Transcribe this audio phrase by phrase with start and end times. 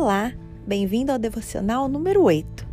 [0.00, 0.32] Olá,
[0.64, 2.64] bem-vindo ao devocional número 8.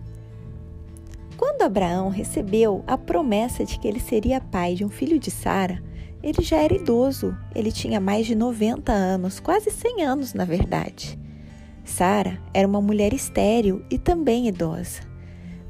[1.35, 5.81] Quando Abraão recebeu a promessa de que ele seria pai de um filho de Sara,
[6.21, 11.19] ele já era idoso, ele tinha mais de 90 anos, quase 100 anos na verdade.
[11.83, 15.01] Sara era uma mulher estéril e também idosa.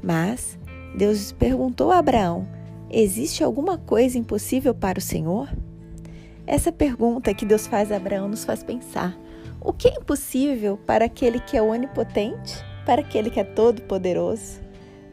[0.02, 0.58] Mas
[0.94, 2.46] Deus perguntou a Abraão:
[2.90, 5.48] Existe alguma coisa impossível para o Senhor?
[6.46, 9.18] Essa pergunta que Deus faz a Abraão nos faz pensar:
[9.60, 14.60] o que é impossível para aquele que é onipotente, para aquele que é todo-poderoso?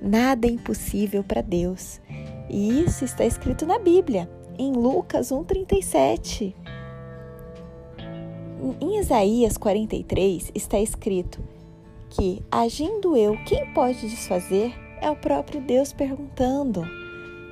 [0.02, 2.02] Nada é impossível para Deus.
[2.50, 4.30] E isso está escrito na Bíblia,
[4.60, 6.54] em Lucas 1,37.
[8.80, 11.42] Em Isaías 43 está escrito
[12.10, 14.74] que, agindo eu, quem pode desfazer?
[15.02, 16.86] É o próprio Deus perguntando.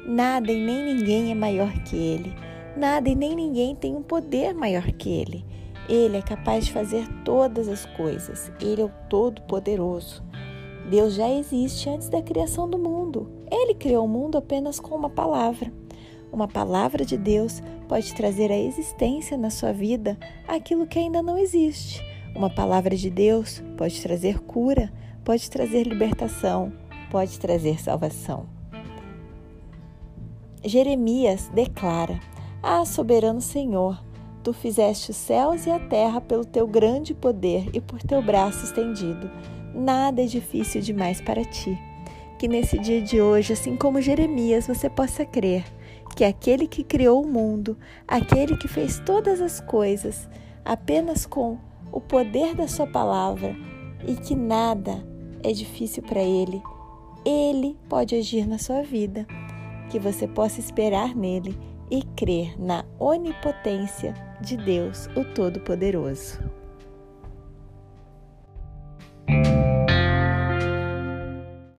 [0.05, 2.33] Nada e nem ninguém é maior que Ele.
[2.77, 5.43] Nada e nem ninguém tem um poder maior que Ele.
[5.89, 8.51] Ele é capaz de fazer todas as coisas.
[8.59, 10.23] Ele é o Todo-Poderoso.
[10.89, 13.31] Deus já existe antes da criação do mundo.
[13.51, 15.71] Ele criou o mundo apenas com uma palavra.
[16.31, 21.37] Uma palavra de Deus pode trazer à existência na sua vida aquilo que ainda não
[21.37, 22.01] existe.
[22.33, 24.91] Uma palavra de Deus pode trazer cura,
[25.25, 26.71] pode trazer libertação,
[27.09, 28.47] pode trazer salvação.
[30.63, 32.19] Jeremias declara:
[32.63, 34.01] Ah, soberano Senhor,
[34.43, 38.65] Tu fizeste os céus e a terra pelo teu grande poder e por teu braço
[38.65, 39.29] estendido.
[39.73, 41.77] Nada é difícil demais para ti.
[42.39, 45.63] Que nesse dia de hoje, assim como Jeremias, você possa crer
[46.15, 50.27] que aquele que criou o mundo, aquele que fez todas as coisas,
[50.65, 51.57] apenas com
[51.91, 53.55] o poder da sua palavra
[54.07, 55.05] e que nada
[55.43, 56.61] é difícil para ele,
[57.23, 59.25] ele pode agir na sua vida.
[59.89, 61.57] Que você possa esperar nele
[61.91, 66.50] e crer na onipotência de Deus, o Todo-Poderoso.